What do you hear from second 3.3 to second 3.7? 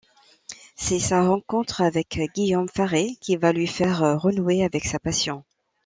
va lui